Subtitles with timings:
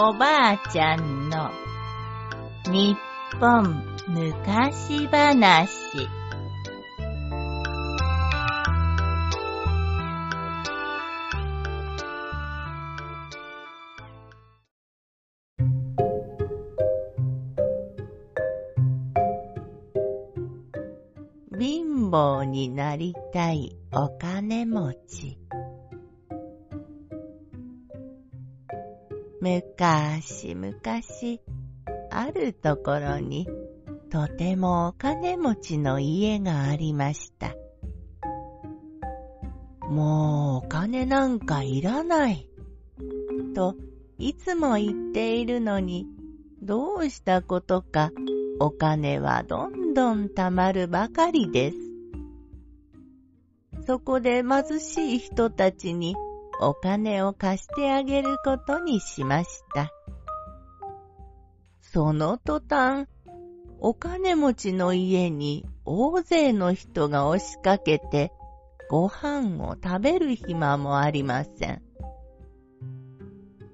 [0.00, 1.50] おばあちゃんの
[2.70, 2.96] 日
[3.40, 5.68] 本昔話。
[21.58, 25.40] 貧乏になりたいお金持ち。
[29.40, 31.40] むかしむかし、
[32.10, 33.48] あるところに、
[34.10, 37.54] とてもお金持ちの家がありました。
[39.88, 42.48] もうお金なんかいらない。
[43.54, 43.76] と、
[44.18, 46.06] いつも言っているのに、
[46.60, 48.10] どうしたことか、
[48.58, 51.76] お金はどんどん貯まるばかりです。
[53.86, 56.16] そこで貧しい人たちに
[56.60, 59.92] お金を貸してあげることにしました。
[61.80, 63.08] その途端、
[63.80, 68.32] お金持ちの家に大勢の人が押しかけて
[68.90, 71.82] ご飯を食べる暇もありません。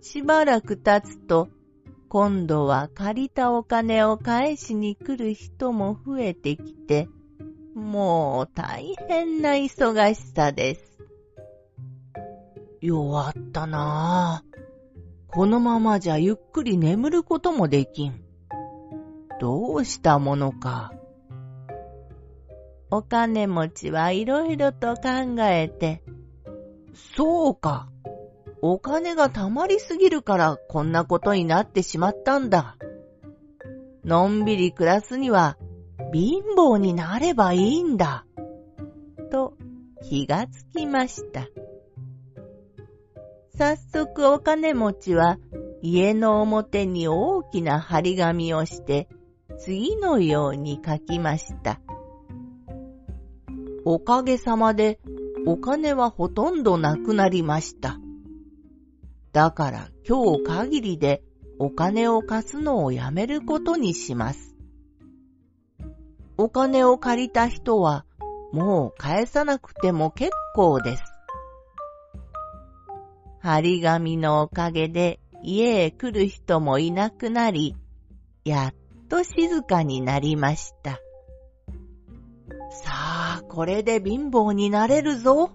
[0.00, 1.48] しばらく経つと、
[2.08, 7.08] 今度は借りたお金を返しに来る人も増えてきて、
[7.74, 10.91] もう大変な忙しさです。
[12.82, 14.62] 弱ったなぁ。
[15.28, 18.20] このままじゃゆっくり眠ることもできん。
[19.40, 20.92] どうしたものか。
[22.90, 26.02] お金持ちはいろいろと考えて、
[27.16, 27.88] そうか。
[28.60, 32.76] お金が貯まりすぎるからこんなことになってしまったんだ。
[34.04, 35.56] のんびり暮らすには
[36.12, 38.26] 貧乏になればいいんだ。
[39.30, 39.54] と
[40.02, 41.46] 気がつきました。
[43.62, 45.38] 早速お金持ちは
[45.82, 49.08] 家の表に大きな張り紙をして
[49.56, 51.80] 次のように書きました。
[53.84, 54.98] おかげさまで
[55.46, 58.00] お金はほとんどなくなりました。
[59.32, 61.22] だから今日限りで
[61.60, 64.56] お金を貸すのをやめることにします。
[66.36, 68.06] お金を借りた人は
[68.50, 71.11] もう返さなくても結構です。
[73.42, 77.74] 張り紙のおかげで家へ来る人もいなくなり、
[78.44, 78.74] やっ
[79.08, 81.00] と静かになりました。
[82.70, 82.92] さ
[83.40, 85.50] あ、これで貧乏になれるぞ。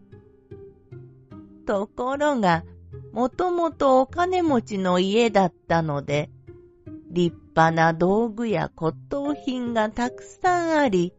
[1.65, 2.65] ところが、
[3.13, 6.29] もともとお金持ちの家だったので、
[7.09, 11.13] 立派な道具や骨董品がたくさんあり、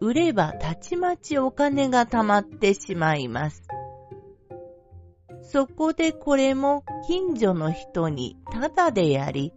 [0.00, 3.62] 売ればたちまちお金が貯まってしまいます。
[5.56, 9.54] そこでこれも近所の人にただでやり、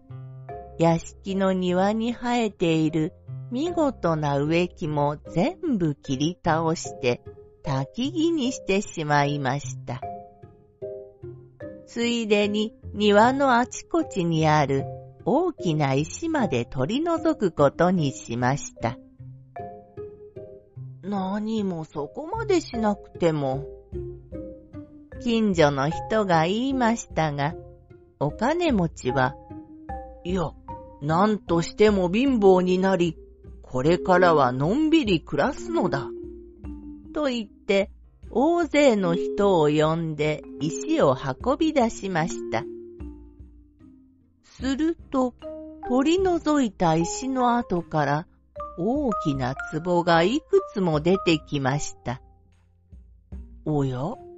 [0.78, 3.12] 屋敷の庭に生えている
[3.52, 7.22] 見事な植木も全部切り倒して
[7.66, 10.00] 焚き木にしてしまいました。
[11.86, 14.86] ついでに庭のあちこちにある
[15.26, 18.98] 大きな石まで取り除くことにしました。
[21.04, 23.79] 何もそこまでしなくても。
[25.22, 27.56] 近所の人が言いましたが、
[28.20, 29.36] お金持ちは、
[30.24, 30.52] いや、
[31.02, 33.18] なんとしても貧乏になり、
[33.62, 36.10] これからはのんびり暮らすのだ。
[37.14, 37.92] と言って、
[38.32, 42.64] 大勢の人を呼んで石を運び出しました。
[44.44, 45.34] すると、
[45.88, 48.28] 取り除いた石の跡から
[48.78, 52.22] 大きな壺がいくつも出てきました。
[53.66, 54.29] おや？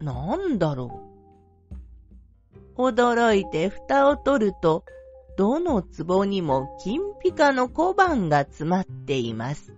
[0.00, 1.02] なんだろ
[2.76, 2.80] う。
[2.80, 4.84] 驚いて蓋を取ると、
[5.36, 9.74] どの壺にも金ピカの小判が詰まっています。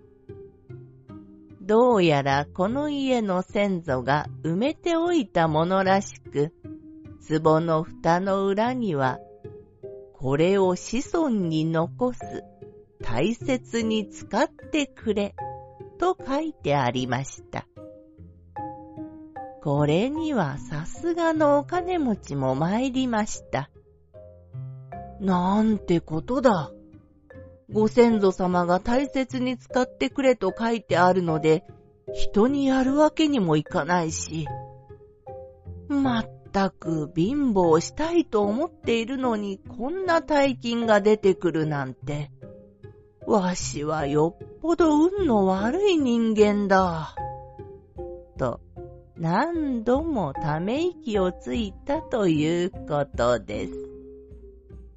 [1.61, 6.53] どうやらこの家の先祖が埋めておいたものらしく、
[7.29, 9.19] 壺の蓋の裏には、
[10.15, 12.45] これを子孫に残す、
[13.01, 15.35] 大切に使ってくれ、
[15.99, 17.67] と書いてありました。
[19.63, 23.71] これにはさすがのお金持ちも参りました。
[25.21, 26.73] なんてことだ。
[27.71, 31.65] ご先祖様が大切に使ってくれと書いてあるので、
[32.13, 34.49] 人にやるわけにもいかないし。
[35.89, 42.33] まったく貧乏したいと思っているのにこんな大金が出てくるなんて。
[43.29, 47.15] わしはよっぽど運の悪い人間だ。
[48.37, 48.61] と
[49.17, 53.73] 何度もため息をついたということです。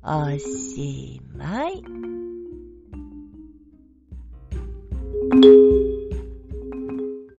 [0.03, 1.83] おしまい。